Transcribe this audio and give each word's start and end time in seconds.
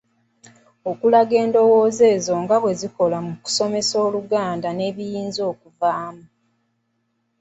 Okulaga 0.91 1.35
endowooza 1.43 2.03
ezo 2.15 2.33
nga 2.43 2.55
bwe 2.61 2.73
zikola 2.79 3.17
ku 3.43 3.47
nsomesa 3.51 3.93
y’Oluganda 4.01 4.67
nebyo 4.73 4.89
ebiyinza 5.07 5.41
okuvaamu. 5.51 6.25